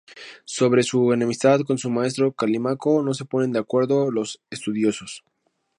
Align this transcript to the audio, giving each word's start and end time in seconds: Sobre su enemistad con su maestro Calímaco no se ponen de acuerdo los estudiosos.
Sobre 0.45 0.81
su 0.81 1.13
enemistad 1.13 1.59
con 1.61 1.77
su 1.77 1.91
maestro 1.91 2.31
Calímaco 2.31 3.03
no 3.03 3.13
se 3.13 3.23
ponen 3.25 3.51
de 3.51 3.59
acuerdo 3.59 4.09
los 4.09 4.41
estudiosos. 4.49 5.23